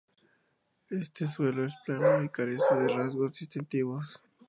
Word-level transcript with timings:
Este 0.89 1.27
suelo 1.27 1.63
es 1.63 1.75
plano 1.85 2.23
y 2.23 2.29
carece 2.29 2.73
de 2.73 2.87
rasgos 2.87 3.37
distintivos. 3.37 4.19